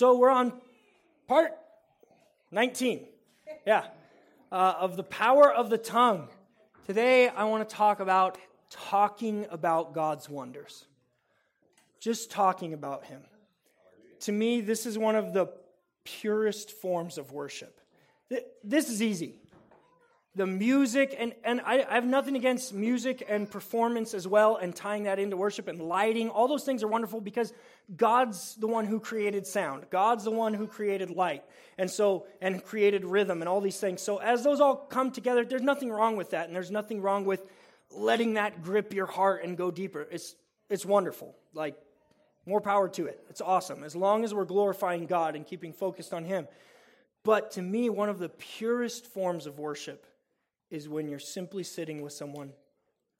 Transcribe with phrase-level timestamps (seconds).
[0.00, 0.54] So we're on
[1.28, 1.52] part
[2.50, 3.04] 19.
[3.66, 3.84] Yeah.
[4.50, 6.28] Uh, of the power of the tongue.
[6.86, 8.38] Today, I want to talk about
[8.70, 10.86] talking about God's wonders.
[12.00, 13.20] Just talking about Him.
[14.20, 15.48] To me, this is one of the
[16.04, 17.78] purest forms of worship.
[18.64, 19.34] This is easy
[20.36, 24.74] the music, and, and I, I, have nothing against music and performance as well, and
[24.74, 26.28] tying that into worship and lighting.
[26.28, 27.52] All those things are wonderful because
[27.96, 29.86] God's the one who created sound.
[29.90, 31.42] God's the one who created light,
[31.78, 34.02] and so and created rhythm and all these things.
[34.02, 37.24] So as those all come together, there's nothing wrong with that, and there's nothing wrong
[37.24, 37.44] with
[37.90, 40.06] letting that grip your heart and go deeper.
[40.12, 40.36] It's
[40.68, 41.34] it's wonderful.
[41.54, 41.74] Like
[42.46, 43.20] more power to it.
[43.28, 46.46] It's awesome as long as we're glorifying God and keeping focused on Him.
[47.24, 50.06] But to me, one of the purest forms of worship
[50.70, 52.52] is when you're simply sitting with someone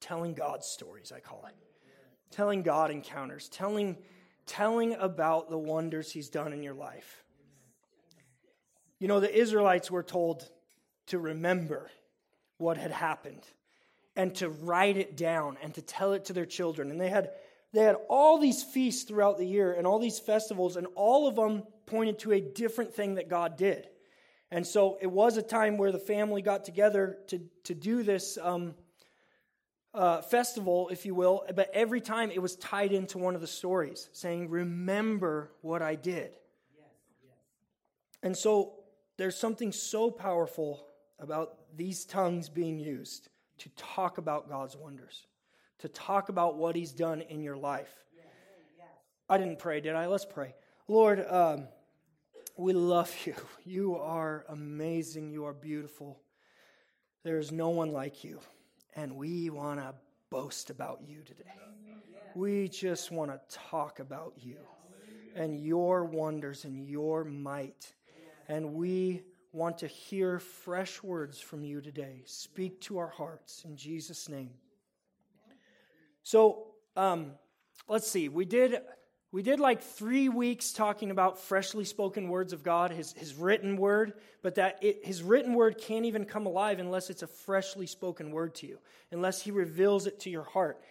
[0.00, 1.54] telling God stories, I call it.
[2.30, 3.98] Telling God encounters, telling,
[4.46, 7.24] telling about the wonders He's done in your life.
[8.98, 10.48] You know, the Israelites were told
[11.08, 11.90] to remember
[12.58, 13.42] what had happened
[14.14, 16.90] and to write it down and to tell it to their children.
[16.90, 17.30] And they had,
[17.72, 21.36] they had all these feasts throughout the year and all these festivals, and all of
[21.36, 23.88] them pointed to a different thing that God did.
[24.50, 28.36] And so it was a time where the family got together to, to do this
[28.42, 28.74] um,
[29.94, 33.46] uh, festival, if you will, but every time it was tied into one of the
[33.46, 36.32] stories, saying, Remember what I did.
[36.76, 36.88] Yes,
[37.24, 37.34] yes.
[38.22, 38.74] And so
[39.16, 40.84] there's something so powerful
[41.18, 43.28] about these tongues being used
[43.58, 45.26] to talk about God's wonders,
[45.78, 47.92] to talk about what He's done in your life.
[48.16, 48.26] Yes,
[49.28, 50.06] I didn't pray, did I?
[50.06, 50.54] Let's pray.
[50.88, 51.68] Lord, um,
[52.56, 53.34] we love you.
[53.64, 55.30] You are amazing.
[55.30, 56.20] You are beautiful.
[57.22, 58.40] There is no one like you.
[58.96, 59.94] And we want to
[60.30, 61.44] boast about you today.
[62.34, 64.56] We just want to talk about you
[65.34, 67.92] and your wonders and your might.
[68.48, 72.22] And we want to hear fresh words from you today.
[72.24, 74.50] Speak to our hearts in Jesus' name.
[76.22, 77.32] So, um,
[77.88, 78.28] let's see.
[78.28, 78.80] We did
[79.32, 83.76] we did like three weeks talking about freshly spoken words of God, his, his written
[83.76, 87.86] word, but that it, his written word can't even come alive unless it's a freshly
[87.86, 88.78] spoken word to you,
[89.12, 90.82] unless he reveals it to your heart.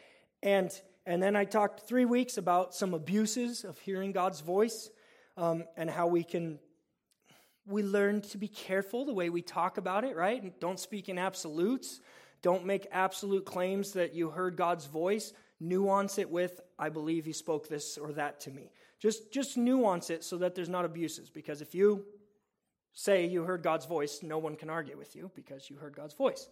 [0.42, 0.72] And,
[1.06, 4.90] and then I talked three weeks about some abuses of hearing God's voice
[5.36, 6.60] um, and how we can,
[7.66, 10.58] we learn to be careful the way we talk about it, right?
[10.62, 12.00] don't speak in absolutes.
[12.42, 17.34] Don't make absolute claims that you heard God's voice nuance it with i believe he
[17.34, 18.72] spoke this or that to me.
[19.00, 22.06] Just just nuance it so that there's not abuses because if you
[22.94, 26.14] say you heard god's voice no one can argue with you because you heard god's
[26.14, 26.50] voice.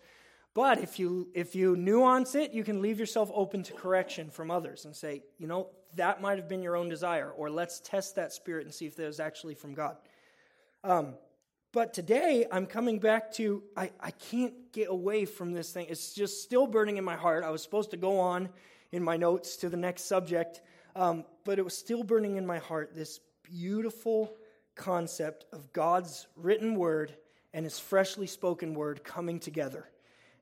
[0.54, 4.50] But if you if you nuance it you can leave yourself open to correction from
[4.50, 8.16] others and say you know that might have been your own desire or let's test
[8.16, 9.98] that spirit and see if that is actually from god.
[10.84, 11.16] Um,
[11.74, 15.88] but today i'm coming back to I, I can't get away from this thing.
[15.90, 17.44] It's just still burning in my heart.
[17.44, 18.50] I was supposed to go on
[18.92, 20.62] in my notes to the next subject,
[20.96, 24.36] um, but it was still burning in my heart this beautiful
[24.76, 27.16] concept of God's written word
[27.54, 29.90] and his freshly spoken word coming together.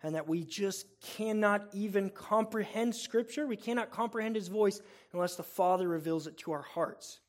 [0.03, 3.47] And that we just cannot even comprehend Scripture.
[3.47, 4.79] We cannot comprehend His voice
[5.13, 7.19] unless the Father reveals it to our hearts.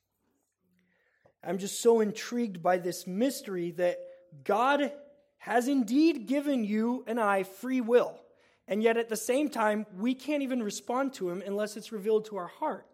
[1.42, 3.98] I'm just so intrigued by this mystery that
[4.44, 4.92] God
[5.38, 8.20] has indeed given you and I free will.
[8.68, 12.24] And yet at the same time, we can't even respond to him unless it's revealed
[12.26, 12.86] to our heart.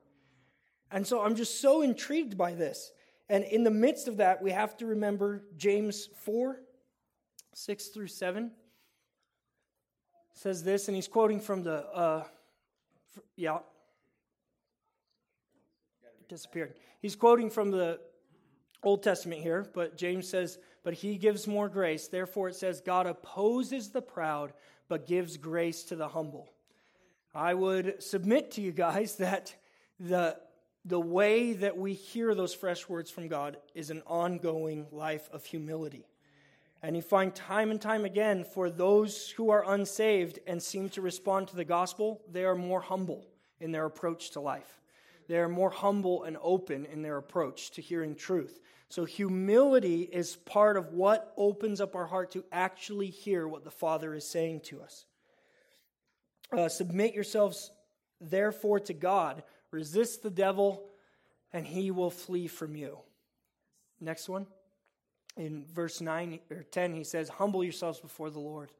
[0.90, 2.92] And so I'm just so intrigued by this.
[3.28, 6.60] And in the midst of that, we have to remember James 4
[7.54, 8.50] 6 through 7
[10.34, 12.24] says this, and he's quoting from the, uh,
[13.36, 13.58] yeah,
[16.28, 16.74] disappeared.
[17.00, 18.00] He's quoting from the
[18.82, 22.08] Old Testament here, but James says, But he gives more grace.
[22.08, 24.52] Therefore, it says, God opposes the proud,
[24.92, 26.52] but gives grace to the humble.
[27.34, 29.54] I would submit to you guys that
[29.98, 30.36] the,
[30.84, 35.46] the way that we hear those fresh words from God is an ongoing life of
[35.46, 36.04] humility.
[36.82, 41.00] And you find time and time again for those who are unsaved and seem to
[41.00, 43.24] respond to the gospel, they are more humble
[43.60, 44.81] in their approach to life.
[45.32, 48.60] They are more humble and open in their approach to hearing truth.
[48.90, 53.70] So, humility is part of what opens up our heart to actually hear what the
[53.70, 55.06] Father is saying to us.
[56.54, 57.70] Uh, submit yourselves,
[58.20, 59.42] therefore, to God.
[59.70, 60.84] Resist the devil,
[61.50, 62.98] and he will flee from you.
[64.02, 64.46] Next one.
[65.38, 68.70] In verse 9 or 10, he says, Humble yourselves before the Lord,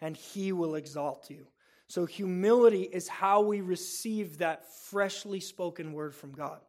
[0.00, 1.48] and he will exalt you.
[1.88, 6.60] So, humility is how we receive that freshly spoken word from God.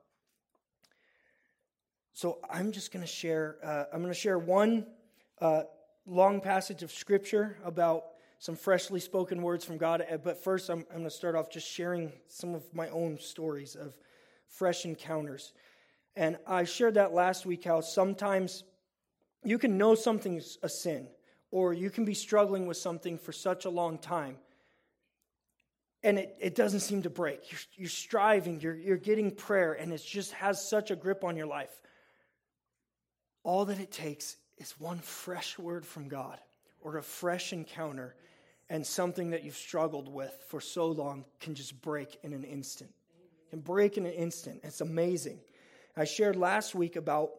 [2.13, 3.57] so I'm just going to share.
[3.63, 4.85] Uh, I'm going to share one
[5.41, 5.63] uh,
[6.05, 8.05] long passage of scripture about
[8.39, 10.05] some freshly spoken words from God.
[10.09, 13.19] Uh, but first, I'm, I'm going to start off just sharing some of my own
[13.19, 13.97] stories of
[14.47, 15.53] fresh encounters.
[16.15, 18.63] And I shared that last week how sometimes
[19.43, 21.07] you can know something's a sin,
[21.51, 24.37] or you can be struggling with something for such a long time,
[26.03, 27.51] and it, it doesn't seem to break.
[27.51, 31.35] You're, you're striving, you're, you're getting prayer, and it just has such a grip on
[31.35, 31.81] your life.
[33.43, 36.39] All that it takes is one fresh word from God
[36.81, 38.15] or a fresh encounter,
[38.69, 42.91] and something that you've struggled with for so long can just break in an instant.
[43.49, 44.61] Can break in an instant.
[44.63, 45.39] It's amazing.
[45.97, 47.31] I shared last week about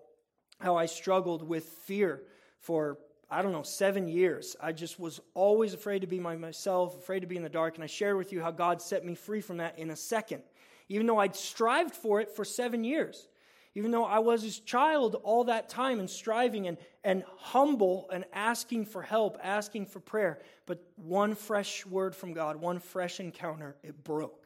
[0.58, 2.20] how I struggled with fear
[2.58, 2.98] for,
[3.30, 4.56] I don't know, seven years.
[4.60, 7.76] I just was always afraid to be my, myself, afraid to be in the dark.
[7.76, 10.42] And I shared with you how God set me free from that in a second,
[10.88, 13.28] even though I'd strived for it for seven years.
[13.76, 18.24] Even though I was his child all that time and striving and, and humble and
[18.32, 20.40] asking for help, asking for prayer.
[20.66, 24.44] But one fresh word from God, one fresh encounter, it broke.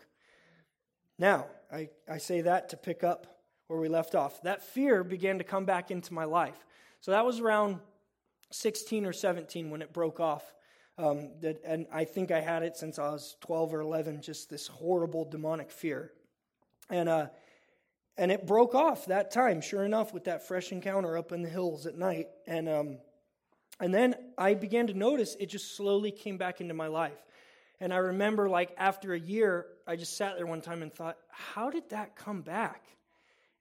[1.18, 4.42] Now, I, I say that to pick up where we left off.
[4.42, 6.66] That fear began to come back into my life.
[7.00, 7.78] So that was around
[8.54, 10.54] 16 or 17 when it broke off.
[10.96, 14.48] Um, that, and I think I had it since I was 12 or 11, just
[14.48, 16.12] this horrible demonic fear.
[16.88, 17.26] And, uh,
[18.16, 21.48] and it broke off that time, sure enough, with that fresh encounter up in the
[21.48, 22.28] hills at night.
[22.46, 22.98] And, um,
[23.80, 27.18] and then I began to notice it just slowly came back into my life.
[27.80, 31.18] And I remember, like, after a year, I just sat there one time and thought,
[31.28, 32.84] how did that come back?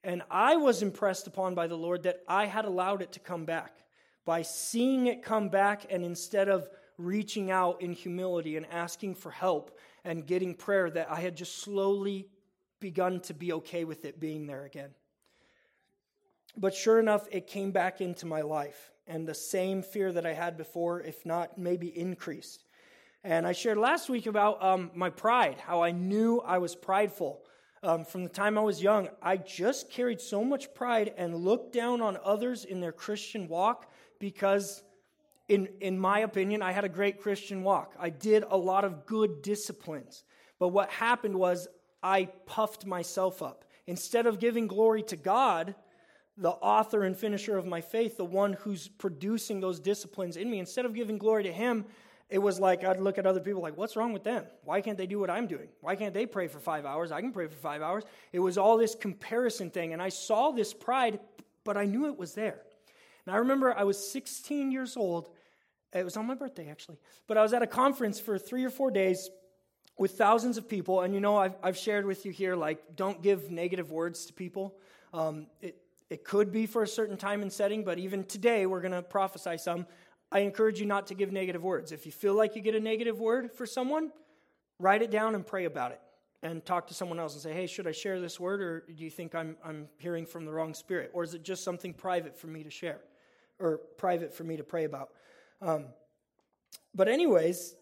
[0.04, 3.44] And I was impressed upon by the Lord that I had allowed it to come
[3.44, 3.72] back.
[4.24, 9.30] By seeing it come back, and instead of reaching out in humility and asking for
[9.30, 12.28] help and getting prayer, that I had just slowly
[12.80, 14.90] begun to be okay with it being there again.
[16.56, 20.32] But sure enough, it came back into my life, and the same fear that I
[20.32, 22.64] had before, if not maybe increased.
[23.24, 27.42] And I shared last week about um, my pride, how I knew I was prideful
[27.84, 31.74] um, from the time I was young, I just carried so much pride and looked
[31.74, 33.92] down on others in their Christian walk
[34.24, 34.82] because,
[35.50, 37.92] in, in my opinion, I had a great Christian walk.
[38.00, 40.24] I did a lot of good disciplines.
[40.58, 41.68] But what happened was
[42.02, 43.66] I puffed myself up.
[43.86, 45.74] Instead of giving glory to God,
[46.38, 50.58] the author and finisher of my faith, the one who's producing those disciplines in me,
[50.58, 51.84] instead of giving glory to Him,
[52.30, 54.46] it was like I'd look at other people like, what's wrong with them?
[54.64, 55.68] Why can't they do what I'm doing?
[55.82, 57.12] Why can't they pray for five hours?
[57.12, 58.04] I can pray for five hours.
[58.32, 59.92] It was all this comparison thing.
[59.92, 61.20] And I saw this pride,
[61.62, 62.62] but I knew it was there.
[63.26, 65.30] And I remember I was 16 years old.
[65.92, 66.98] It was on my birthday, actually.
[67.26, 69.30] But I was at a conference for three or four days
[69.96, 71.02] with thousands of people.
[71.02, 74.32] And you know, I've, I've shared with you here, like, don't give negative words to
[74.32, 74.74] people.
[75.12, 75.76] Um, it,
[76.10, 79.02] it could be for a certain time and setting, but even today, we're going to
[79.02, 79.86] prophesy some.
[80.30, 81.92] I encourage you not to give negative words.
[81.92, 84.10] If you feel like you get a negative word for someone,
[84.78, 86.00] write it down and pray about it.
[86.42, 89.02] And talk to someone else and say, hey, should I share this word or do
[89.02, 91.10] you think I'm, I'm hearing from the wrong spirit?
[91.14, 93.00] Or is it just something private for me to share
[93.58, 95.10] or private for me to pray about?
[95.60, 95.86] Um,
[96.94, 97.74] but, anyways,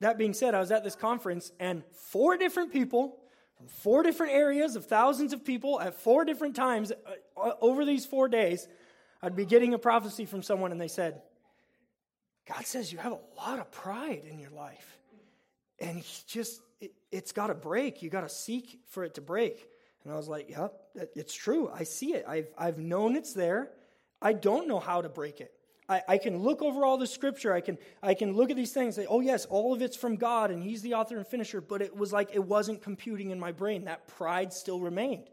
[0.00, 3.20] that being said, I was at this conference and four different people
[3.60, 6.92] from four different areas of thousands of people at four different times
[7.36, 8.66] uh, over these four days,
[9.20, 11.20] I'd be getting a prophecy from someone and they said,
[12.48, 14.98] God says you have a lot of pride in your life.
[15.78, 18.00] And he just, it, has got to break.
[18.00, 19.68] You got to seek for it to break.
[20.04, 20.72] And I was like, yep,
[21.14, 21.70] it's true.
[21.72, 22.24] I see it.
[22.26, 23.72] I've, I've known it's there.
[24.22, 25.52] I don't know how to break it.
[25.88, 27.52] I, I can look over all the scripture.
[27.52, 29.96] I can, I can look at these things and say, oh, yes, all of it's
[29.96, 31.60] from God and He's the author and finisher.
[31.60, 33.84] But it was like it wasn't computing in my brain.
[33.84, 35.28] That pride still remained.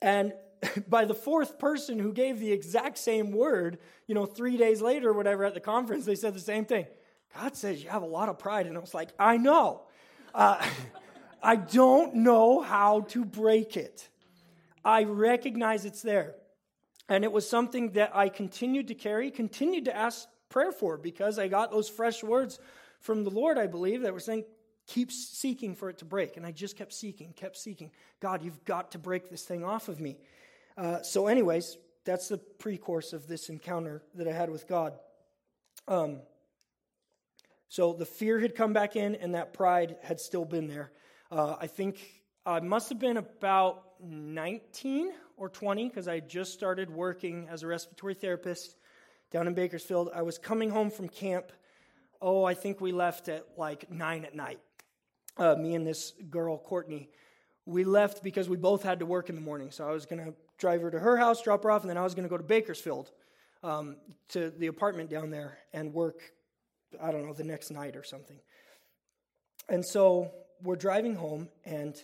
[0.00, 0.32] And
[0.88, 5.10] by the fourth person who gave the exact same word, you know, three days later
[5.10, 6.86] or whatever at the conference, they said the same thing.
[7.34, 8.66] God says you have a lot of pride.
[8.66, 9.82] And I was like, I know.
[10.34, 10.64] Uh,
[11.42, 14.08] I don't know how to break it.
[14.84, 16.36] I recognize it's there.
[17.08, 21.38] And it was something that I continued to carry, continued to ask prayer for because
[21.38, 22.58] I got those fresh words
[23.00, 24.44] from the Lord, I believe, that were saying,
[24.86, 26.36] keep seeking for it to break.
[26.36, 27.90] And I just kept seeking, kept seeking.
[28.20, 30.18] God, you've got to break this thing off of me.
[30.76, 34.94] Uh, so, anyways, that's the pre course of this encounter that I had with God.
[35.88, 36.20] Um,
[37.68, 40.92] so the fear had come back in, and that pride had still been there.
[41.30, 41.98] Uh, I think
[42.44, 45.10] I must have been about 19
[45.42, 48.76] or 20 because I just started working as a respiratory therapist
[49.32, 50.08] down in Bakersfield.
[50.14, 51.50] I was coming home from camp.
[52.20, 54.60] Oh, I think we left at like 9 at night.
[55.36, 57.08] Uh, me and this girl, Courtney.
[57.66, 59.72] We left because we both had to work in the morning.
[59.72, 61.98] So I was going to drive her to her house, drop her off, and then
[61.98, 63.10] I was going to go to Bakersfield
[63.64, 63.96] um,
[64.28, 66.20] to the apartment down there and work,
[67.02, 68.38] I don't know, the next night or something.
[69.68, 70.30] And so
[70.62, 72.00] we're driving home, and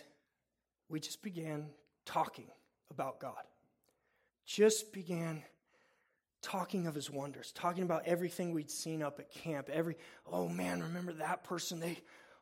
[0.89, 1.67] we just began
[2.05, 2.47] talking
[2.91, 3.43] about God.
[4.45, 5.43] Just began
[6.41, 9.69] talking of his wonders, talking about everything we'd seen up at camp.
[9.71, 11.79] Every, oh man, remember that person?
[11.79, 11.97] They,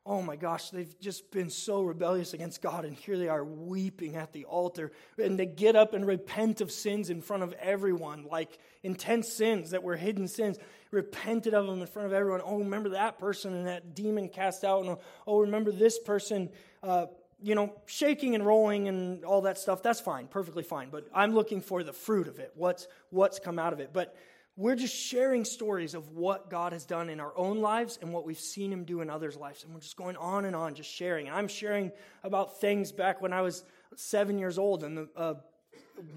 [0.06, 4.16] oh my gosh, they've just been so rebellious against God, and here they are weeping
[4.16, 4.92] at the altar.
[5.22, 9.72] And they get up and repent of sins in front of everyone, like intense sins
[9.72, 10.58] that were hidden sins.
[10.92, 12.42] Repented of them in front of everyone.
[12.46, 14.86] Oh, remember that person and that demon cast out.
[14.86, 16.50] And oh, remember this person.
[16.82, 17.08] Uh,
[17.42, 20.90] you know, shaking and rolling and all that stuff, that's fine, perfectly fine.
[20.90, 22.52] But I'm looking for the fruit of it.
[22.56, 23.92] What's what's come out of it?
[23.94, 24.16] But
[24.56, 28.26] we're just sharing stories of what God has done in our own lives and what
[28.26, 29.64] we've seen Him do in others' lives.
[29.64, 31.28] And we're just going on and on, just sharing.
[31.28, 31.92] And I'm sharing
[32.24, 33.64] about things back when I was
[33.96, 35.36] seven years old and the uh,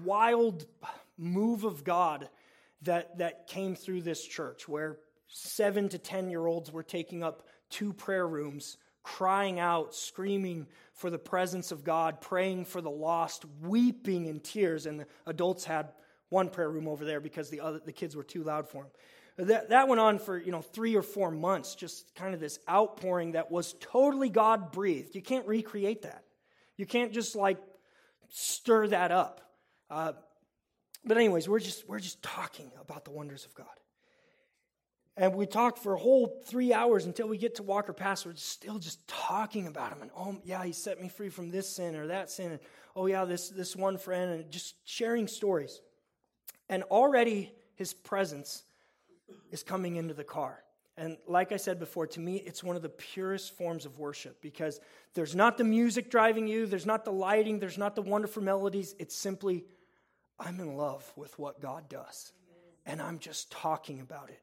[0.03, 0.65] wild
[1.19, 2.29] move of God
[2.81, 4.97] that, that came through this church, where
[5.27, 11.09] seven to 10 year olds were taking up two prayer rooms, crying out, screaming for
[11.09, 14.85] the presence of God, praying for the lost, weeping in tears.
[14.85, 15.89] And the adults had
[16.29, 18.91] one prayer room over there because the other the kids were too loud for them.
[19.47, 22.59] That, that went on for you know three or four months, just kind of this
[22.69, 25.15] outpouring that was totally God breathed.
[25.15, 26.23] You can't recreate that.
[26.77, 27.57] You can't just like
[28.29, 29.41] stir that up.
[29.89, 30.13] Uh,
[31.03, 33.67] but anyways, we're just we're just talking about the wonders of God.
[35.17, 38.25] And we talked for a whole three hours until we get to Walker Pass.
[38.25, 40.01] We're still just talking about him.
[40.01, 42.51] And oh, yeah, he set me free from this sin or that sin.
[42.51, 42.59] And
[42.95, 44.31] oh, yeah, this, this one friend.
[44.31, 45.81] And just sharing stories.
[46.69, 48.63] And already his presence
[49.51, 50.63] is coming into the car.
[50.97, 54.41] And like I said before, to me, it's one of the purest forms of worship
[54.41, 54.79] because
[55.13, 58.93] there's not the music driving you, there's not the lighting, there's not the wonderful melodies.
[58.99, 59.65] It's simply,
[60.39, 62.33] I'm in love with what God does.
[62.85, 64.41] And I'm just talking about it.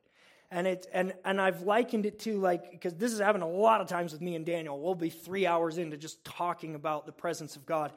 [0.50, 3.80] And, it, and, and I've likened it to like, because this is happening a lot
[3.80, 4.80] of times with me and Daniel.
[4.80, 7.92] We'll be three hours into just talking about the presence of God.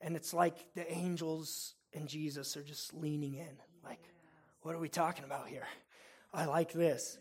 [0.00, 3.56] And it's like the angels and Jesus are just leaning in.
[3.84, 4.00] Like,
[4.62, 5.66] what are we talking about here?
[6.32, 7.18] I like this.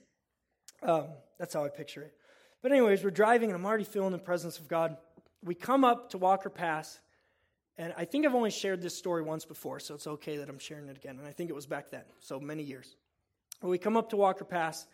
[0.81, 1.07] Um,
[1.37, 2.13] that's how I picture it.
[2.61, 4.97] But, anyways, we're driving, and I'm already feeling the presence of God.
[5.43, 6.99] We come up to Walker Pass,
[7.77, 10.59] and I think I've only shared this story once before, so it's okay that I'm
[10.59, 11.17] sharing it again.
[11.17, 12.95] And I think it was back then, so many years.
[13.61, 14.87] We come up to Walker Pass,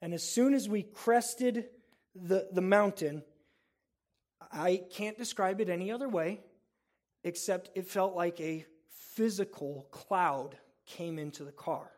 [0.00, 1.66] and as soon as we crested
[2.14, 3.24] the, the mountain,
[4.52, 6.40] I can't describe it any other way,
[7.24, 8.64] except it felt like a
[9.14, 11.90] physical cloud came into the car.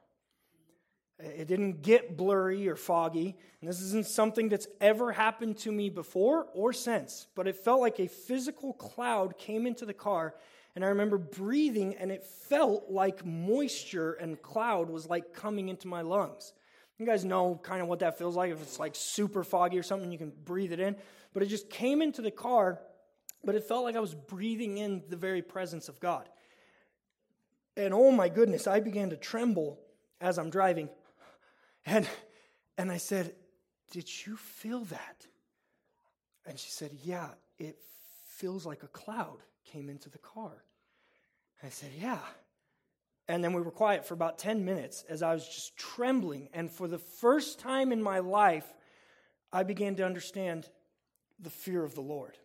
[1.19, 5.91] It didn't get blurry or foggy, and this isn't something that's ever happened to me
[5.91, 10.35] before or since, but it felt like a physical cloud came into the car,
[10.75, 15.87] and I remember breathing, and it felt like moisture and cloud was like coming into
[15.87, 16.53] my lungs.
[16.99, 19.83] You guys know kind of what that feels like if it's like super foggy or
[19.83, 20.97] something, you can breathe it in.
[21.33, 22.81] But it just came into the car,
[23.45, 26.29] but it felt like I was breathing in the very presence of God.
[27.77, 29.81] And oh my goodness, I began to tremble
[30.21, 30.89] as I'm driving.
[31.87, 32.09] And,
[32.79, 33.35] and I said,
[33.91, 35.27] Did you feel that?
[36.47, 37.29] And she said, Yeah,
[37.59, 37.77] it
[38.27, 40.65] feels like a cloud came into the car.
[41.63, 42.19] I said, Yeah.
[43.27, 46.51] And then we were quiet for about 10 minutes as I was just trembling.
[46.53, 48.67] And for the first time in my life,
[49.51, 50.69] I began to understand
[51.41, 52.37] the fear of the Lord.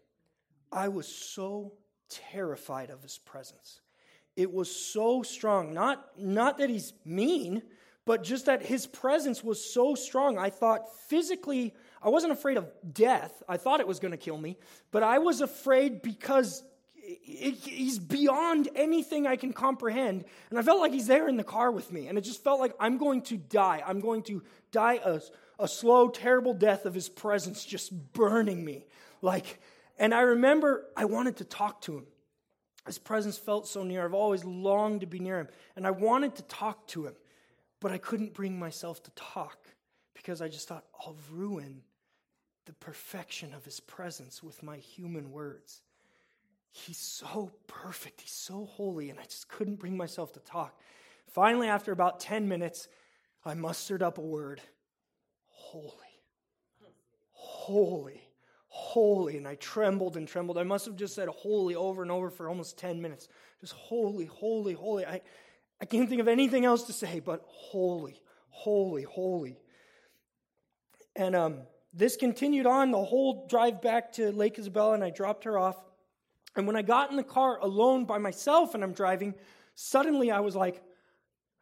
[0.72, 1.74] I was so
[2.10, 3.82] terrified of his presence.
[4.38, 5.74] It was so strong.
[5.74, 7.62] Not, not that he's mean,
[8.06, 10.38] but just that his presence was so strong.
[10.38, 13.44] I thought physically, I wasn't afraid of death.
[13.50, 14.58] I thought it was going to kill me,
[14.92, 16.64] but I was afraid because
[17.22, 20.26] he's beyond anything I can comprehend.
[20.50, 22.08] And I felt like he's there in the car with me.
[22.08, 23.82] And it just felt like I'm going to die.
[23.86, 25.22] I'm going to die a,
[25.58, 28.86] a slow, terrible death of his presence just burning me.
[29.22, 29.60] Like,
[29.98, 32.06] and I remember I wanted to talk to him.
[32.86, 34.04] His presence felt so near.
[34.04, 35.50] I've always longed to be near him.
[35.76, 37.16] And I wanted to talk to him,
[37.80, 39.58] but I couldn't bring myself to talk
[40.14, 41.82] because I just thought, I'll ruin
[42.66, 45.82] the perfection of his presence with my human words.
[46.72, 50.80] He's so perfect, he's so holy, and I just couldn't bring myself to talk.
[51.32, 52.88] Finally, after about 10 minutes,
[53.46, 54.62] I mustered up a word
[55.48, 55.94] holy.
[57.32, 58.30] Holy
[58.70, 59.36] holy.
[59.38, 60.58] And I trembled and trembled.
[60.58, 63.28] I must have just said holy over and over for almost 10 minutes.
[63.60, 65.06] Just holy, holy, holy.
[65.06, 65.22] I,
[65.82, 69.58] I can't think of anything else to say but holy, holy, holy.
[71.16, 71.58] And um,
[71.94, 75.76] this continued on the whole drive back to Lake Isabella, and I dropped her off.
[76.56, 79.36] And when I got in the car alone by myself and I'm driving,
[79.76, 80.82] suddenly I was like,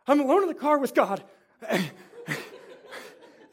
[0.07, 1.23] I'm alone in the car with God.
[1.69, 1.83] and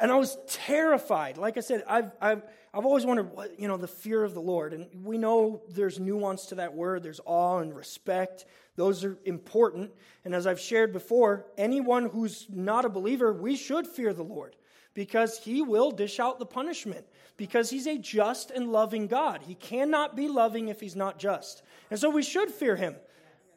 [0.01, 1.37] I was terrified.
[1.37, 4.41] Like I said, I've, I've, I've always wondered what, you know, the fear of the
[4.41, 4.73] Lord.
[4.73, 8.45] And we know there's nuance to that word, there's awe and respect.
[8.77, 9.93] Those are important.
[10.25, 14.57] And as I've shared before, anyone who's not a believer, we should fear the Lord
[14.95, 17.05] because he will dish out the punishment
[17.37, 19.43] because he's a just and loving God.
[19.43, 21.63] He cannot be loving if he's not just.
[21.91, 22.95] And so we should fear him.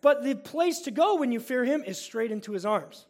[0.01, 3.05] But the place to go when you fear him is straight into his arms.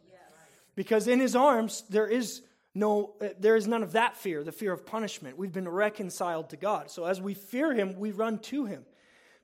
[0.74, 2.42] Because in his arms there is
[2.74, 5.36] no uh, there is none of that fear, the fear of punishment.
[5.36, 6.90] We've been reconciled to God.
[6.90, 8.84] So as we fear him, we run to him.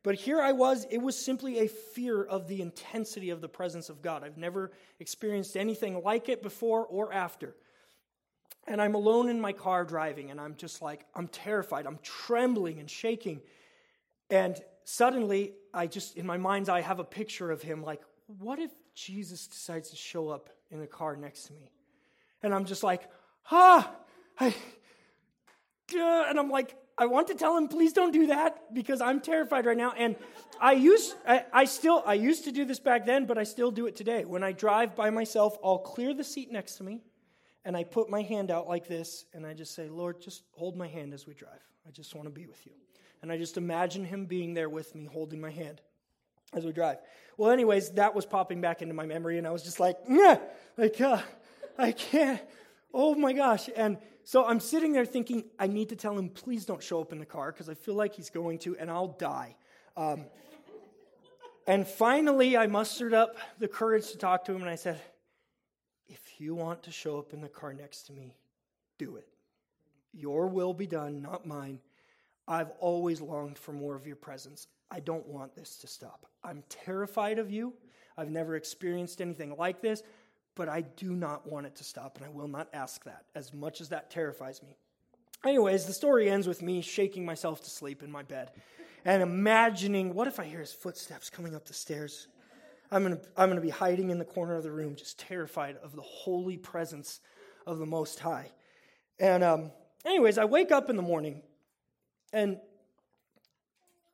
[0.04, 3.88] But here I was, it was simply a fear of the intensity of the presence
[3.88, 4.22] of God.
[4.22, 7.56] I've never experienced anything like it before or after.
[8.66, 11.86] And I'm alone in my car driving, and I'm just like, I'm terrified.
[11.86, 13.40] I'm trembling and shaking.
[14.30, 18.58] And suddenly, I just, in my mind's eye, have a picture of him like, what
[18.58, 21.70] if Jesus decides to show up in the car next to me?
[22.42, 23.02] And I'm just like,
[23.50, 23.90] ah,
[24.40, 24.54] I,
[25.94, 29.20] uh, and I'm like, I want to tell him, please don't do that because I'm
[29.20, 29.92] terrified right now.
[29.96, 30.16] And
[30.60, 33.70] I used, I, I, still, I used to do this back then, but I still
[33.70, 34.24] do it today.
[34.24, 37.02] When I drive by myself, I'll clear the seat next to me
[37.64, 40.76] and I put my hand out like this, and I just say, Lord, just hold
[40.76, 41.62] my hand as we drive.
[41.86, 42.72] I just want to be with you.
[43.22, 45.80] And I just imagine him being there with me, holding my hand
[46.52, 46.98] as we drive.
[47.36, 50.38] Well, anyways, that was popping back into my memory, and I was just like, yeah,
[50.76, 51.20] like, uh,
[51.78, 52.40] I can't.
[52.92, 53.68] Oh my gosh.
[53.74, 57.12] And so I'm sitting there thinking, I need to tell him, please don't show up
[57.12, 59.56] in the car because I feel like he's going to, and I'll die.
[59.96, 60.26] Um,
[61.66, 65.00] and finally, I mustered up the courage to talk to him, and I said,
[66.40, 68.36] you want to show up in the car next to me,
[68.98, 69.28] do it.
[70.12, 71.80] Your will be done, not mine.
[72.46, 74.68] I've always longed for more of your presence.
[74.90, 76.26] I don't want this to stop.
[76.42, 77.72] I'm terrified of you.
[78.16, 80.02] I've never experienced anything like this,
[80.54, 83.52] but I do not want it to stop, and I will not ask that, as
[83.52, 84.76] much as that terrifies me.
[85.44, 88.50] Anyways, the story ends with me shaking myself to sleep in my bed
[89.04, 92.28] and imagining what if I hear his footsteps coming up the stairs?
[92.90, 95.18] I'm going to I'm going to be hiding in the corner of the room, just
[95.18, 97.20] terrified of the holy presence
[97.66, 98.50] of the Most High.
[99.18, 99.70] And, um,
[100.04, 101.42] anyways, I wake up in the morning
[102.32, 102.58] and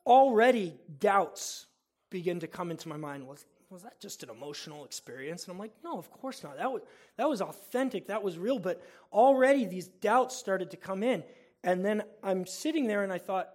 [0.06, 1.66] already doubts
[2.10, 3.26] begin to come into my mind.
[3.26, 5.44] Was, was that just an emotional experience?
[5.44, 6.58] And I'm like, no, of course not.
[6.58, 6.82] That was,
[7.16, 8.58] that was authentic, that was real.
[8.58, 11.22] But already these doubts started to come in.
[11.62, 13.50] And then I'm sitting there and I thought,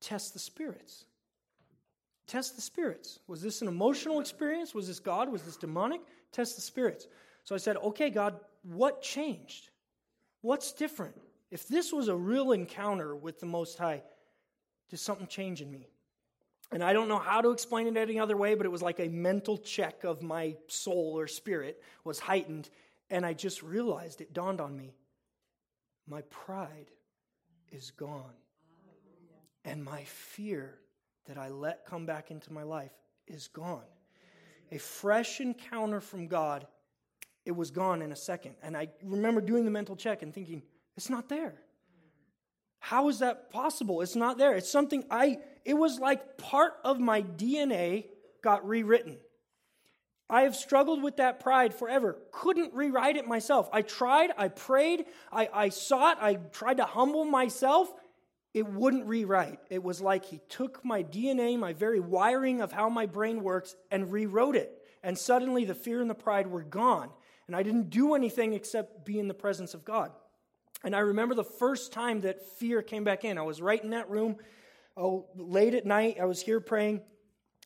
[0.00, 1.04] test the spirits.
[2.28, 3.18] Test the spirits.
[3.26, 4.74] Was this an emotional experience?
[4.74, 5.32] Was this God?
[5.32, 6.02] Was this demonic?
[6.30, 7.08] Test the spirits.
[7.42, 9.70] So I said, okay, God, what changed?
[10.42, 11.16] What's different?
[11.50, 14.02] If this was a real encounter with the Most High,
[14.90, 15.88] did something change in me?
[16.70, 19.00] And I don't know how to explain it any other way, but it was like
[19.00, 22.68] a mental check of my soul or spirit was heightened.
[23.08, 24.94] And I just realized it dawned on me
[26.06, 26.90] my pride
[27.70, 28.34] is gone.
[29.64, 30.78] And my fear
[31.28, 32.92] that I let come back into my life
[33.26, 33.84] is gone.
[34.72, 36.66] A fresh encounter from God,
[37.44, 38.56] it was gone in a second.
[38.62, 40.62] And I remember doing the mental check and thinking,
[40.96, 41.54] it's not there.
[42.80, 44.02] How is that possible?
[44.02, 44.54] It's not there.
[44.54, 48.06] It's something I, it was like part of my DNA
[48.42, 49.18] got rewritten.
[50.30, 52.18] I have struggled with that pride forever.
[52.32, 53.68] Couldn't rewrite it myself.
[53.72, 57.90] I tried, I prayed, I, I sought, I tried to humble myself,
[58.54, 59.58] it wouldn't rewrite.
[59.70, 63.76] It was like he took my DNA, my very wiring of how my brain works,
[63.90, 64.72] and rewrote it.
[65.02, 67.10] And suddenly the fear and the pride were gone.
[67.46, 70.12] And I didn't do anything except be in the presence of God.
[70.84, 73.38] And I remember the first time that fear came back in.
[73.38, 74.36] I was right in that room,
[74.96, 76.18] oh, late at night.
[76.20, 77.00] I was here praying,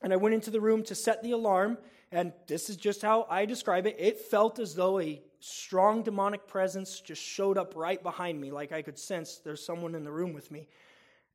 [0.02, 1.78] and I went into the room to set the alarm.
[2.10, 3.96] And this is just how I describe it.
[3.98, 8.72] It felt as though a strong demonic presence just showed up right behind me, like
[8.72, 10.68] I could sense there's someone in the room with me.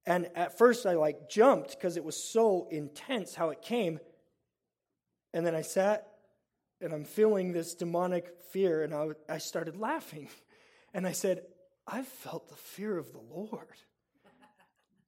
[0.06, 4.00] And at first I like jumped because it was so intense how it came.
[5.34, 6.08] And then I sat
[6.80, 10.30] and I'm feeling this demonic fear and I, I started laughing.
[10.93, 11.43] And I said,
[11.86, 13.67] I've felt the fear of the Lord.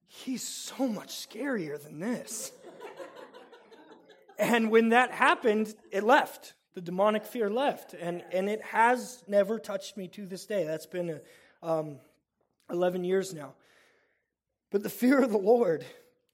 [0.06, 2.52] He's so much scarier than this.
[4.38, 7.94] and when that happened, it left the demonic fear left.
[7.94, 10.63] And, and it has never touched me to this day.
[10.63, 11.20] That's been
[11.62, 11.98] um,
[12.70, 13.54] 11 years now.
[14.72, 15.86] But the fear of the Lord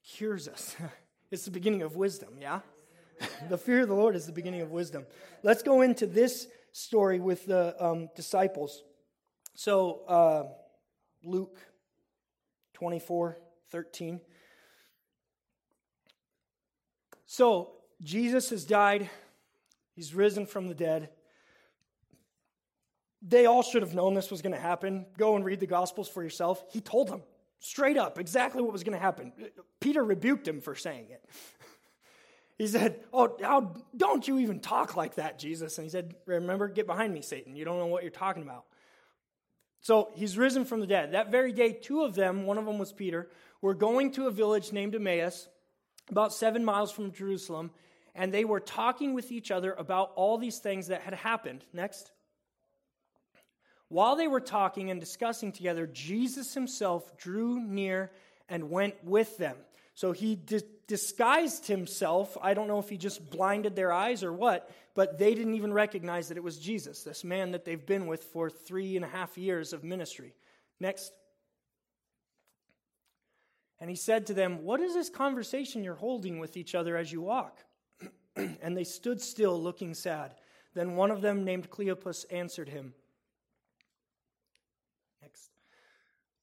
[0.04, 0.76] cures us.
[1.32, 2.60] it's the beginning of wisdom, yeah?
[3.48, 5.04] the fear of the Lord is the beginning of wisdom.
[5.42, 8.84] Let's go into this story with the um, disciples.
[9.54, 10.44] So, uh,
[11.24, 11.58] Luke
[12.74, 13.36] 24
[13.72, 14.20] 13.
[17.24, 19.10] So, Jesus has died
[19.96, 21.08] He's risen from the dead.
[23.22, 25.06] They all should have known this was going to happen.
[25.18, 26.62] Go and read the Gospels for yourself.
[26.70, 27.22] He told them
[27.58, 29.32] straight up exactly what was going to happen.
[29.80, 31.24] Peter rebuked him for saying it.
[32.58, 35.76] He said, Oh, how, don't you even talk like that, Jesus?
[35.76, 37.54] And he said, Remember, get behind me, Satan.
[37.54, 38.64] You don't know what you're talking about.
[39.80, 41.12] So he's risen from the dead.
[41.12, 43.28] That very day, two of them, one of them was Peter,
[43.60, 45.48] were going to a village named Emmaus,
[46.10, 47.70] about seven miles from Jerusalem,
[48.16, 51.64] and they were talking with each other about all these things that had happened.
[51.72, 52.10] Next.
[53.88, 58.10] While they were talking and discussing together, Jesus himself drew near
[58.48, 59.56] and went with them.
[59.94, 62.36] So he di- disguised himself.
[62.42, 65.72] I don't know if he just blinded their eyes or what, but they didn't even
[65.72, 69.08] recognize that it was Jesus, this man that they've been with for three and a
[69.08, 70.34] half years of ministry.
[70.80, 71.12] Next.
[73.78, 77.12] And he said to them, What is this conversation you're holding with each other as
[77.12, 77.62] you walk?
[78.62, 80.34] and they stood still, looking sad.
[80.74, 82.92] Then one of them, named Cleopas, answered him.
[85.22, 85.50] Next.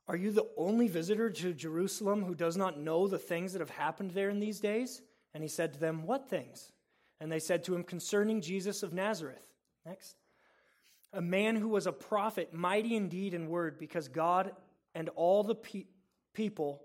[0.08, 3.70] Are you the only visitor to Jerusalem who does not know the things that have
[3.70, 5.02] happened there in these days?
[5.34, 6.72] And he said to them, What things?
[7.20, 9.46] And they said to him, Concerning Jesus of Nazareth.
[9.86, 10.16] Next.
[11.14, 14.52] A man who was a prophet, mighty in deed and word, because God
[14.96, 15.86] and all the pe-
[16.34, 16.82] people,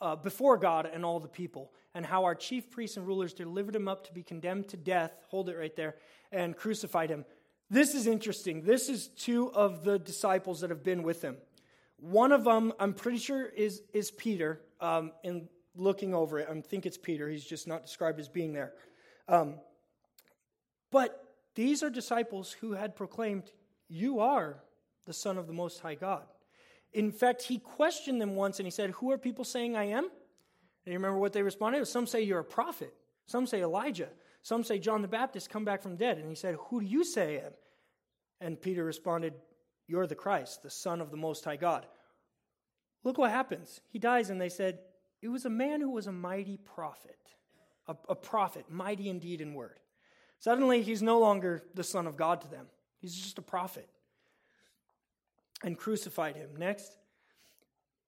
[0.00, 3.74] uh, before God and all the people, and how our chief priests and rulers delivered
[3.74, 5.96] him up to be condemned to death, hold it right there,
[6.30, 7.24] and crucified him.
[7.68, 8.62] This is interesting.
[8.62, 11.36] This is two of the disciples that have been with him.
[11.98, 14.60] One of them, I'm pretty sure, is, is Peter.
[14.80, 17.28] Um, in looking over it, I think it's Peter.
[17.28, 18.72] He's just not described as being there.
[19.28, 19.56] Um,
[20.90, 21.22] but
[21.54, 23.52] these are disciples who had proclaimed,
[23.88, 24.62] You are
[25.06, 26.24] the Son of the Most High God.
[26.92, 30.10] In fact, he questioned them once and he said, Who are people saying I am?
[30.84, 31.86] And you remember what they responded?
[31.86, 32.94] Some say you're a prophet.
[33.26, 34.08] Some say Elijah.
[34.42, 36.18] Some say John the Baptist come back from dead.
[36.18, 37.52] And he said, Who do you say I am?
[38.40, 39.34] And Peter responded,
[39.86, 41.86] You're the Christ, the Son of the Most High God.
[43.04, 43.80] Look what happens.
[43.90, 44.78] He dies, and they said,
[45.22, 47.18] It was a man who was a mighty prophet,
[47.86, 49.78] a, a prophet, mighty indeed in word.
[50.38, 52.66] Suddenly, he's no longer the Son of God to them,
[52.98, 53.88] he's just a prophet.
[55.62, 56.48] And crucified him.
[56.56, 56.96] Next.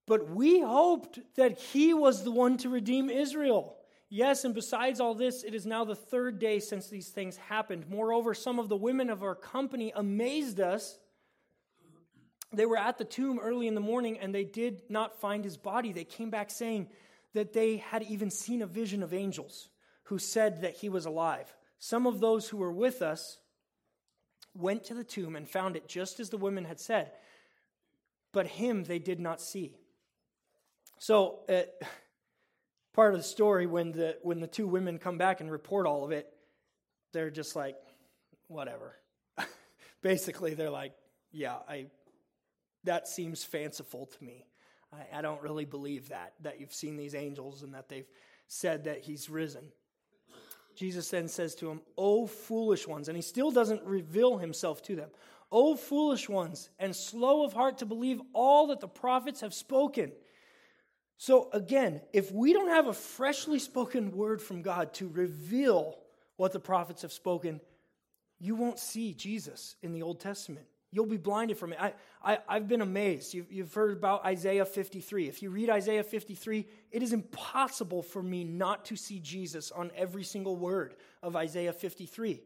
[0.06, 3.76] But we hoped that he was the one to redeem Israel.
[4.08, 7.88] Yes, and besides all this, it is now the third day since these things happened.
[7.88, 10.98] Moreover, some of the women of our company amazed us.
[12.52, 15.56] They were at the tomb early in the morning and they did not find his
[15.56, 15.92] body.
[15.92, 16.88] They came back saying
[17.32, 19.68] that they had even seen a vision of angels
[20.04, 21.54] who said that he was alive.
[21.78, 23.38] Some of those who were with us
[24.54, 27.12] went to the tomb and found it just as the women had said,
[28.32, 29.74] but him they did not see.
[31.02, 31.62] So, uh,
[32.94, 36.04] part of the story when the when the two women come back and report all
[36.04, 36.28] of it,
[37.12, 37.74] they're just like,
[38.46, 38.94] whatever.
[40.02, 40.92] Basically, they're like,
[41.32, 41.86] yeah, I
[42.84, 44.46] that seems fanciful to me.
[44.92, 48.08] I, I don't really believe that that you've seen these angels and that they've
[48.46, 49.72] said that he's risen.
[50.76, 54.94] Jesus then says to him, O foolish ones, and he still doesn't reveal himself to
[54.94, 55.10] them.
[55.50, 60.12] O foolish ones, and slow of heart to believe all that the prophets have spoken.
[61.22, 65.96] So, again, if we don't have a freshly spoken word from God to reveal
[66.34, 67.60] what the prophets have spoken,
[68.40, 70.66] you won't see Jesus in the Old Testament.
[70.90, 71.78] You'll be blinded from it.
[71.80, 71.92] I,
[72.24, 73.34] I, have been amazed.
[73.34, 75.28] You've, you've heard about Isaiah 53.
[75.28, 79.92] If you read Isaiah 53, it is impossible for me not to see Jesus on
[79.94, 82.40] every single word of Isaiah 53.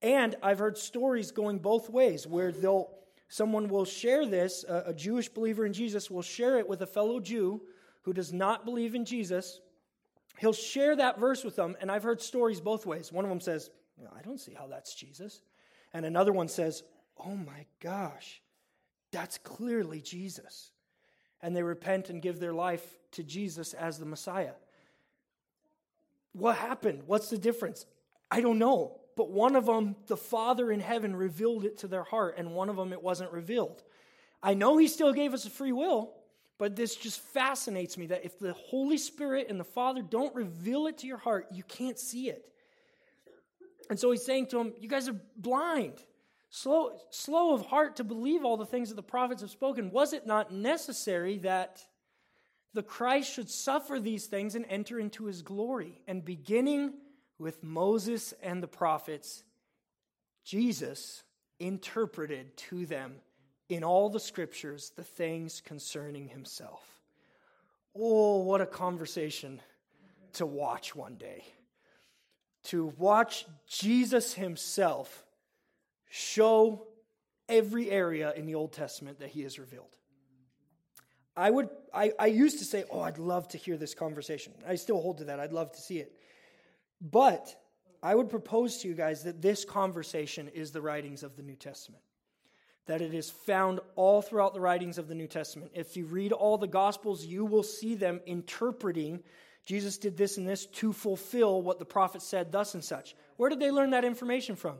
[0.00, 2.88] And I've heard stories going both ways where they'll,
[3.28, 6.86] someone will share this, a, a Jewish believer in Jesus will share it with a
[6.86, 7.60] fellow Jew
[8.04, 9.60] who does not believe in Jesus,
[10.38, 11.76] he'll share that verse with them.
[11.80, 13.12] And I've heard stories both ways.
[13.12, 13.70] One of them says,
[14.16, 15.40] I don't see how that's Jesus.
[15.92, 16.82] And another one says,
[17.18, 18.42] Oh my gosh,
[19.12, 20.72] that's clearly Jesus.
[21.40, 24.54] And they repent and give their life to Jesus as the Messiah.
[26.32, 27.04] What happened?
[27.06, 27.86] What's the difference?
[28.30, 29.00] I don't know.
[29.16, 32.68] But one of them, the Father in heaven revealed it to their heart, and one
[32.68, 33.84] of them, it wasn't revealed.
[34.42, 36.12] I know He still gave us a free will,
[36.58, 40.86] but this just fascinates me that if the Holy Spirit and the Father don't reveal
[40.86, 42.44] it to your heart, you can't see it.
[43.90, 45.94] And so he's saying to him, You guys are blind,
[46.50, 49.90] slow, slow of heart to believe all the things that the prophets have spoken.
[49.90, 51.82] Was it not necessary that
[52.72, 56.00] the Christ should suffer these things and enter into his glory?
[56.06, 56.94] And beginning
[57.38, 59.42] with Moses and the prophets,
[60.44, 61.24] Jesus
[61.58, 63.16] interpreted to them
[63.68, 66.82] in all the scriptures the things concerning himself.
[67.96, 69.60] Oh, what a conversation
[70.34, 71.44] to watch one day.
[72.64, 75.24] to watch Jesus himself
[76.10, 76.86] show
[77.48, 79.96] every area in the Old Testament that he has revealed.
[81.36, 84.52] I would I, I used to say, oh, I'd love to hear this conversation.
[84.66, 85.40] I still hold to that.
[85.40, 86.12] I'd love to see it.
[87.00, 87.54] But
[88.02, 91.56] I would propose to you guys that this conversation is the writings of the New
[91.56, 92.02] Testament.
[92.86, 95.72] That it is found all throughout the writings of the New Testament.
[95.74, 99.22] If you read all the Gospels, you will see them interpreting
[99.66, 103.14] Jesus did this and this to fulfill what the prophet said, thus and such.
[103.36, 104.76] Where did they learn that information from?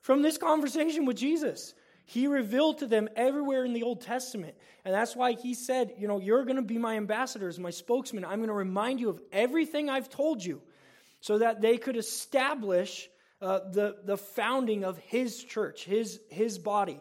[0.00, 1.74] From this conversation with Jesus.
[2.06, 4.54] He revealed to them everywhere in the Old Testament.
[4.84, 8.24] And that's why he said, You know, you're going to be my ambassadors, my spokesman.
[8.24, 10.60] I'm going to remind you of everything I've told you
[11.20, 13.08] so that they could establish
[13.40, 17.00] uh, the, the founding of his church, his, his body.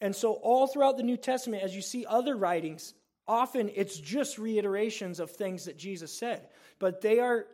[0.00, 2.94] And so, all throughout the New Testament, as you see other writings,
[3.28, 6.48] often it's just reiterations of things that Jesus said.
[6.78, 7.46] But they are,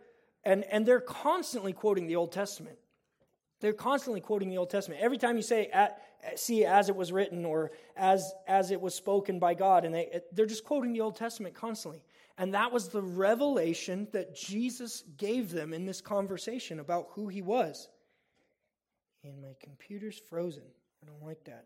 [0.45, 2.79] and, and they're constantly quoting the Old Testament.
[3.61, 5.01] They're constantly quoting the Old Testament.
[5.01, 6.01] Every time you say, at,
[6.37, 10.21] see, as it was written or as, as it was spoken by God, and they,
[10.33, 12.03] they're just quoting the Old Testament constantly.
[12.39, 17.41] And that was the revelation that Jesus gave them in this conversation about who he
[17.41, 17.89] was.
[19.25, 20.65] And my computer's frozen.
[21.03, 21.65] I don't like that.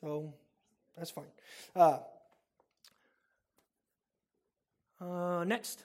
[0.00, 0.32] So
[0.96, 1.24] that's fine.
[1.74, 1.98] Uh,
[5.00, 5.84] uh, next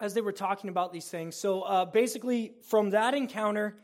[0.00, 1.34] as they were talking about these things.
[1.34, 3.76] So uh, basically, from that encounter,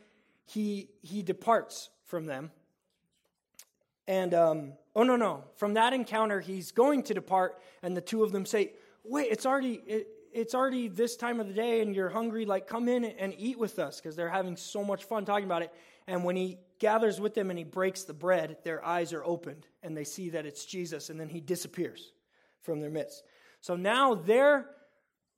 [0.45, 2.51] he he departs from them.
[4.07, 8.23] And um, oh no no, from that encounter, he's going to depart, and the two
[8.23, 11.93] of them say, "Wait, it's already." It, it's already this time of the day and
[11.93, 15.25] you're hungry like come in and eat with us because they're having so much fun
[15.25, 15.73] talking about it
[16.07, 19.65] and when he gathers with them and he breaks the bread their eyes are opened
[19.81, 22.11] and they see that it's jesus and then he disappears
[22.61, 23.23] from their midst
[23.61, 24.67] so now they're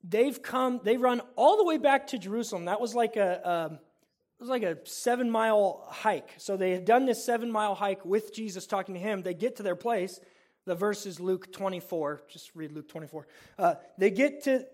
[0.04, 2.66] they've come, they run all the way back to Jerusalem.
[2.66, 6.34] That was like a, um, it was like a seven mile hike.
[6.36, 9.22] So they had done this seven mile hike with Jesus talking to him.
[9.22, 10.20] They get to their place.
[10.66, 12.22] The verse is Luke 24.
[12.28, 13.26] Just read Luke 24.
[13.58, 14.66] Uh, they get to,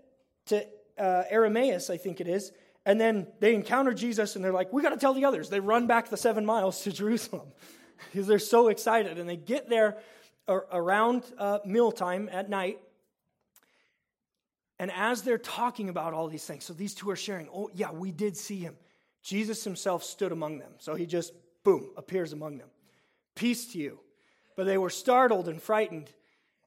[0.46, 0.66] to
[0.98, 2.52] uh, Emmaus, I think it is,
[2.86, 5.48] and then they encounter Jesus and they're like, we got to tell the others.
[5.48, 7.48] They run back the seven miles to Jerusalem
[8.10, 9.18] because they're so excited.
[9.18, 9.98] And they get there
[10.48, 12.78] around uh, mealtime at night
[14.80, 17.92] and as they're talking about all these things, so these two are sharing, oh, yeah,
[17.92, 18.76] we did see him.
[19.22, 20.72] Jesus himself stood among them.
[20.78, 22.68] So he just, boom, appears among them.
[23.36, 24.00] Peace to you.
[24.56, 26.10] But they were startled and frightened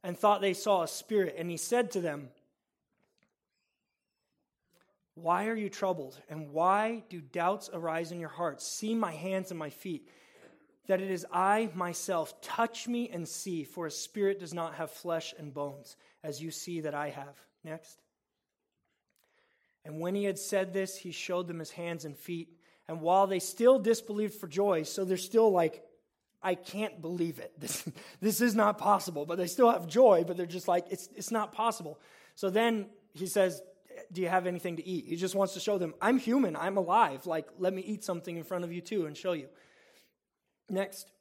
[0.03, 1.33] and thought they saw a spirit.
[1.39, 2.29] And he said to them,
[5.15, 6.19] Why are you troubled?
[6.29, 8.65] And why do doubts arise in your hearts?
[8.67, 10.07] See my hands and my feet,
[10.87, 12.41] that it is I myself.
[12.41, 16.51] Touch me and see, for a spirit does not have flesh and bones, as you
[16.51, 17.37] see that I have.
[17.63, 18.01] Next.
[19.85, 22.49] And when he had said this, he showed them his hands and feet.
[22.87, 25.83] And while they still disbelieved for joy, so they're still like,
[26.41, 27.53] I can't believe it.
[27.59, 29.25] This, this is not possible.
[29.25, 31.99] But they still have joy, but they're just like, it's, it's not possible.
[32.35, 33.61] So then he says,
[34.11, 35.05] Do you have anything to eat?
[35.07, 37.25] He just wants to show them, I'm human, I'm alive.
[37.25, 39.47] Like, let me eat something in front of you too and show you.
[40.69, 41.11] Next.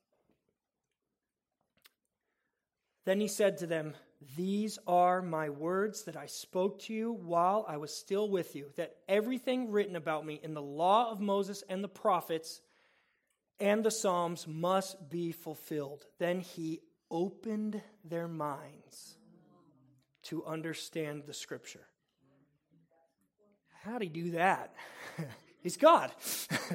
[3.05, 3.95] Then he said to them,
[4.37, 8.71] these are my words that I spoke to you while I was still with you,
[8.77, 12.61] that everything written about me in the law of Moses and the prophets
[13.59, 16.05] and the Psalms must be fulfilled.
[16.19, 16.81] Then he
[17.11, 19.17] opened their minds
[20.25, 21.87] to understand the scripture.
[23.85, 24.75] How'd he do that?
[25.63, 26.11] He's God.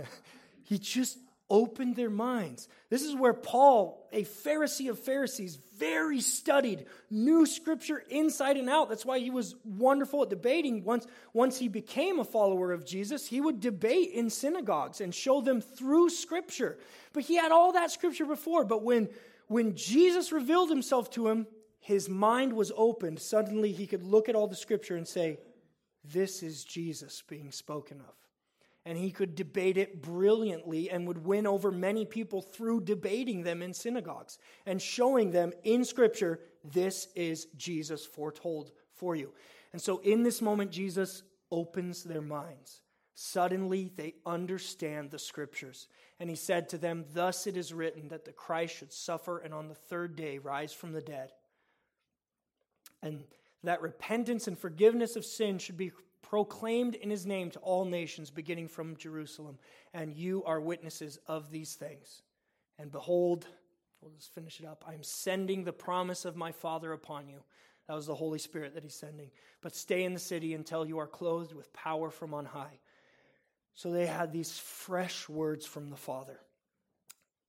[0.63, 1.17] he just
[1.49, 2.67] opened their minds.
[2.89, 8.89] This is where Paul, a Pharisee of Pharisees, very studied, knew scripture inside and out.
[8.89, 10.83] That's why he was wonderful at debating.
[10.83, 15.41] Once, once he became a follower of Jesus, he would debate in synagogues and show
[15.41, 16.77] them through scripture.
[17.13, 18.65] But he had all that scripture before.
[18.65, 19.07] But when,
[19.47, 21.47] when Jesus revealed himself to him,
[21.79, 23.19] his mind was opened.
[23.19, 25.37] Suddenly he could look at all the scripture and say,
[26.11, 28.15] This is Jesus being spoken of
[28.87, 33.61] and he could debate it brilliantly and would win over many people through debating them
[33.61, 39.33] in synagogues and showing them in Scripture, this is Jesus foretold for you.
[39.73, 42.79] And so in this moment, Jesus opens their minds.
[43.13, 45.89] Suddenly they understand the Scriptures.
[46.21, 49.53] And he said to them, Thus it is written that the Christ should suffer and
[49.53, 51.33] on the third day rise from the dead.
[53.03, 53.25] And
[53.63, 55.91] that repentance and forgiveness of sin should be
[56.21, 59.57] proclaimed in his name to all nations, beginning from Jerusalem.
[59.93, 62.21] And you are witnesses of these things.
[62.77, 63.47] And behold,
[64.01, 64.83] we'll just finish it up.
[64.87, 67.43] I am sending the promise of my Father upon you.
[67.87, 69.31] That was the Holy Spirit that he's sending.
[69.61, 72.79] But stay in the city until you are clothed with power from on high.
[73.73, 76.39] So they had these fresh words from the Father.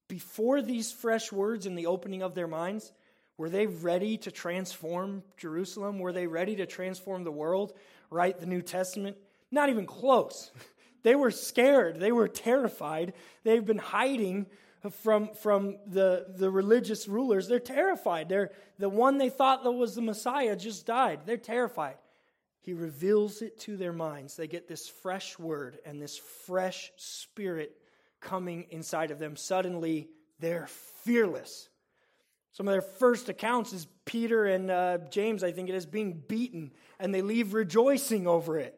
[0.08, 2.92] Before these fresh words in the opening of their minds,
[3.38, 6.00] were they ready to transform Jerusalem?
[6.00, 7.72] Were they ready to transform the world,
[8.10, 9.16] write the New Testament?
[9.50, 10.50] Not even close.
[11.04, 12.00] They were scared.
[12.00, 13.14] They were terrified.
[13.44, 14.46] They've been hiding
[14.90, 17.48] from, from the, the religious rulers.
[17.48, 18.28] They're terrified.
[18.28, 21.20] They're, the one they thought that was the Messiah just died.
[21.24, 21.96] They're terrified.
[22.60, 24.36] He reveals it to their minds.
[24.36, 27.76] They get this fresh word and this fresh spirit
[28.20, 29.36] coming inside of them.
[29.36, 30.08] Suddenly,
[30.40, 31.68] they're fearless.
[32.58, 36.24] Some of their first accounts is Peter and uh, James, I think it is, being
[36.26, 38.76] beaten, and they leave rejoicing over it.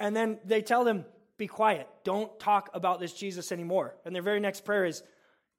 [0.00, 1.04] And then they tell them,
[1.36, 1.86] Be quiet.
[2.04, 3.94] Don't talk about this Jesus anymore.
[4.06, 5.02] And their very next prayer is,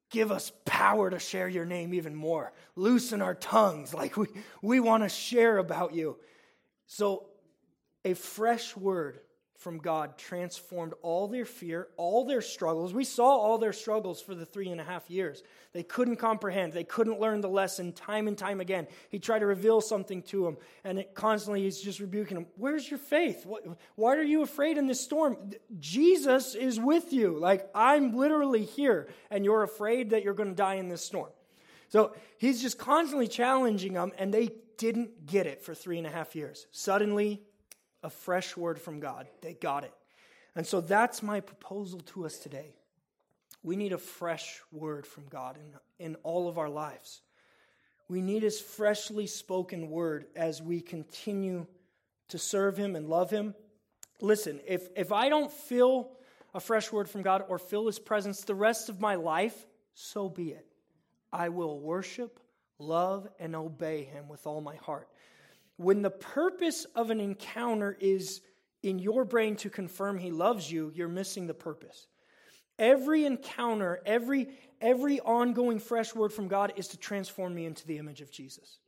[0.10, 2.52] Give us power to share your name even more.
[2.76, 3.94] Loosen our tongues.
[3.94, 4.26] Like we,
[4.64, 6.18] we want to share about you.
[6.88, 7.28] So,
[8.04, 9.20] a fresh word
[9.58, 12.94] from God transformed all their fear, all their struggles.
[12.94, 15.44] We saw all their struggles for the three and a half years.
[15.74, 18.88] They couldn't comprehend, they couldn't learn the lesson time and time again.
[19.10, 22.48] He tried to reveal something to them, and it constantly he's just rebuking them.
[22.58, 23.46] Where's your faith?
[23.96, 25.38] Why are you afraid in this storm?
[25.80, 27.40] Jesus is with you.
[27.40, 31.30] Like, I'm literally here, and you're afraid that you're going to die in this storm.
[31.90, 36.10] So he's just constantly challenging them, and they didn't get it for three and a
[36.10, 36.68] half years.
[36.72, 37.42] Suddenly,
[38.06, 39.28] a fresh word from God.
[39.42, 39.94] They got it.
[40.56, 42.76] And so that's my proposal to us today.
[43.64, 47.22] We need a fresh word from God in, in all of our lives.
[48.08, 51.66] We need his freshly spoken word as we continue
[52.28, 53.56] to serve him and love him.
[54.22, 56.12] Listen, if, if I don't feel
[56.54, 59.66] a fresh word from God or feel his presence the rest of my life,
[59.96, 60.68] so be it.
[61.34, 62.40] I will worship,
[62.78, 65.10] love, and obey him with all my heart.
[65.78, 68.42] When the purpose of an encounter is
[68.84, 72.08] in your brain to confirm he loves you, you're missing the purpose.
[72.78, 74.50] Every encounter, every,
[74.82, 78.80] every ongoing fresh word from God is to transform me into the image of Jesus.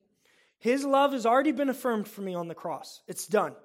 [0.60, 3.02] His love has already been affirmed for me on the cross.
[3.08, 3.56] It's done.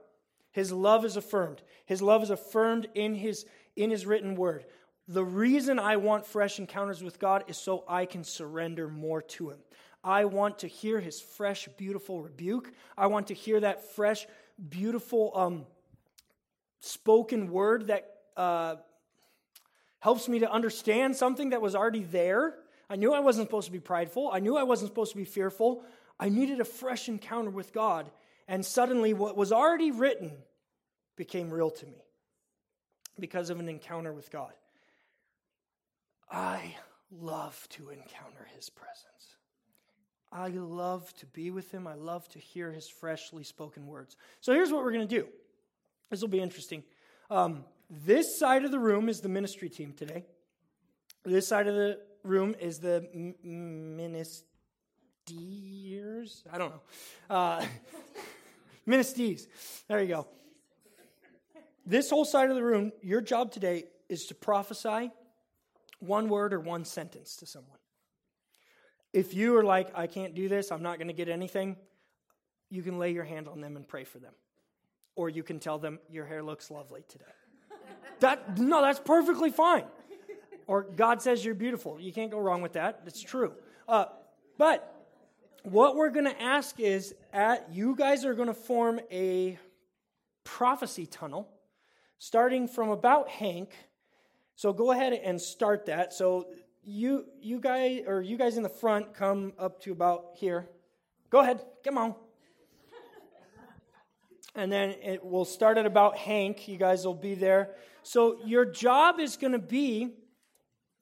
[0.53, 1.63] His love is affirmed.
[1.87, 4.67] His love is affirmed in his, in his written word.
[5.09, 9.51] The reason I want fresh encounters with God is so I can surrender more to
[9.51, 9.59] Him.
[10.05, 12.73] I want to hear his fresh, beautiful rebuke.
[12.97, 14.27] I want to hear that fresh,
[14.69, 15.67] beautiful um,
[16.81, 18.77] spoken word that uh,
[20.01, 22.57] helps me to understand something that was already there.
[22.91, 24.31] I knew I wasn't supposed to be prideful.
[24.33, 25.85] I knew I wasn't supposed to be fearful.
[26.19, 28.11] I needed a fresh encounter with God.
[28.49, 30.33] And suddenly, what was already written
[31.17, 32.03] became real to me
[33.19, 34.53] because of an encounter with God.
[36.31, 36.77] I
[37.11, 39.32] love to encounter his presence.
[40.33, 41.87] I love to be with him.
[41.87, 44.17] I love to hear his freshly spoken words.
[44.41, 45.29] So here's what we're going to do.
[46.11, 46.83] This will be interesting.
[47.31, 50.25] Um, this side of the room is the ministry team today.
[51.25, 53.35] This side of the room is the m-
[53.97, 54.45] ministers.
[56.51, 56.81] I don't know.
[57.29, 57.65] Uh.
[59.89, 60.27] There you go.
[61.87, 65.11] This whole side of the room, your job today is to prophesy
[65.99, 67.79] one word or one sentence to someone.
[69.13, 71.77] If you are like, I can't do this, I'm not going to get anything,
[72.71, 74.33] you can lay your hand on them and pray for them.
[75.15, 77.25] Or you can tell them, Your hair looks lovely today.
[78.21, 79.85] that, no, that's perfectly fine.
[80.67, 82.01] Or God says you're beautiful.
[82.01, 83.03] You can't go wrong with that.
[83.07, 83.53] It's true.
[83.87, 84.07] Uh,
[84.57, 85.07] but
[85.65, 89.59] what we're going to ask is at, you guys are going to form a
[90.45, 91.49] prophecy tunnel
[92.19, 93.71] starting from about Hank.
[94.55, 96.13] So go ahead and start that.
[96.13, 96.47] So
[96.85, 100.69] you you guys or you guys in the front come up to about here.
[101.31, 102.15] Go ahead, come on.
[104.55, 106.69] and then it will start at about Hank.
[106.69, 107.71] You guys will be there.
[108.03, 110.11] So your job is going to be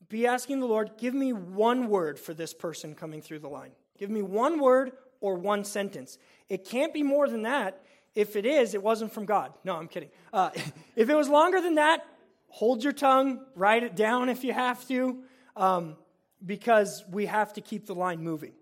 [0.08, 3.70] be asking the Lord, give me one word for this person coming through the line.
[3.96, 6.18] Give me one word or one sentence.
[6.48, 7.80] It can't be more than that.
[8.16, 9.52] If it is, it wasn't from God.
[9.62, 10.10] No, I'm kidding.
[10.32, 10.50] Uh,
[10.96, 12.04] if it was longer than that,
[12.48, 15.22] hold your tongue, write it down if you have to
[15.60, 15.96] um,
[16.44, 18.52] because we have to keep the line moving.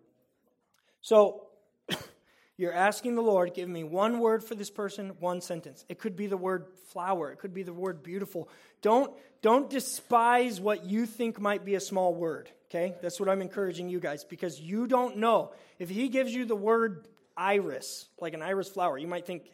[1.01, 1.44] So
[2.57, 5.84] you're asking the Lord, give me one word for this person, one sentence.
[5.88, 8.49] It could be the word flower, it could be the word beautiful.
[8.82, 12.96] Don't, don't despise what you think might be a small word, okay?
[13.01, 15.53] That's what I'm encouraging you guys because you don't know.
[15.78, 19.44] If He gives you the word iris, like an iris flower, you might think,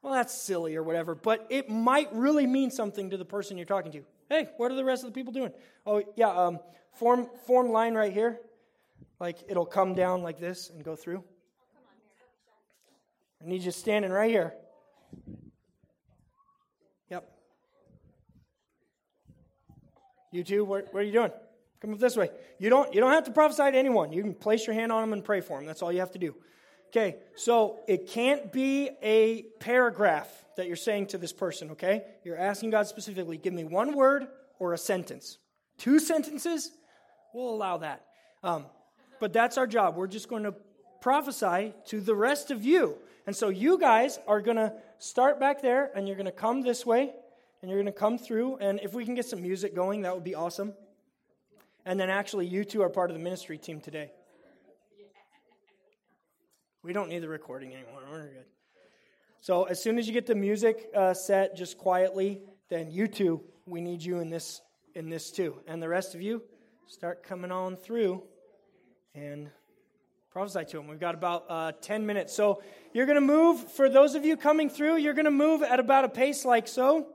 [0.00, 3.66] well, that's silly or whatever, but it might really mean something to the person you're
[3.66, 4.04] talking to.
[4.30, 5.52] Hey, what are the rest of the people doing?
[5.86, 6.60] Oh, yeah, um,
[6.94, 8.40] form, form line right here.
[9.20, 11.22] Like it'll come down like this and go through.
[13.42, 14.54] I need you standing right here.
[17.10, 17.30] Yep.
[20.32, 21.32] You two, what, what are you doing?
[21.80, 22.30] Come up this way.
[22.58, 24.12] You don't, you don't have to prophesy to anyone.
[24.12, 25.66] You can place your hand on them and pray for them.
[25.66, 26.34] That's all you have to do.
[26.88, 32.04] Okay, so it can't be a paragraph that you're saying to this person, okay?
[32.22, 34.28] You're asking God specifically, give me one word
[34.60, 35.38] or a sentence.
[35.76, 36.70] Two sentences,
[37.34, 38.06] we'll allow that.
[38.42, 38.66] Um,
[39.20, 39.96] but that's our job.
[39.96, 40.54] We're just going to
[41.00, 42.96] prophesy to the rest of you.
[43.26, 46.62] And so you guys are going to start back there and you're going to come
[46.62, 47.12] this way
[47.60, 48.56] and you're going to come through.
[48.58, 50.74] And if we can get some music going, that would be awesome.
[51.86, 54.10] And then actually, you two are part of the ministry team today.
[56.82, 58.00] We don't need the recording anymore.
[58.10, 58.44] We're good.
[59.40, 63.42] So as soon as you get the music uh, set, just quietly, then you two,
[63.66, 64.60] we need you in this
[64.94, 66.42] in this too, and the rest of you,
[66.86, 68.22] start coming on through,
[69.14, 69.48] and
[70.30, 70.88] prophesy to them.
[70.88, 72.62] We've got about uh, ten minutes, so
[72.92, 73.70] you're going to move.
[73.72, 76.68] For those of you coming through, you're going to move at about a pace like
[76.68, 77.06] so.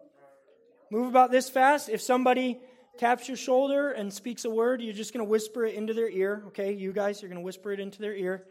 [0.89, 1.88] Move about this fast.
[1.89, 2.59] If somebody
[2.97, 6.09] taps your shoulder and speaks a word, you're just going to whisper it into their
[6.09, 6.43] ear.
[6.47, 8.45] Okay, you guys, you're going to whisper it into their ear.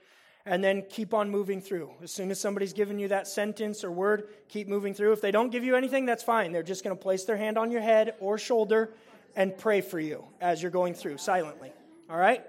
[0.46, 1.90] And then keep on moving through.
[2.02, 5.12] As soon as somebody's given you that sentence or word, keep moving through.
[5.12, 6.52] If they don't give you anything, that's fine.
[6.52, 8.94] They're just going to place their hand on your head or shoulder
[9.38, 11.72] and pray for you as you're going through silently.
[12.10, 12.44] All right?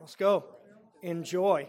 [0.00, 0.44] Let's go.
[1.02, 1.68] Enjoy.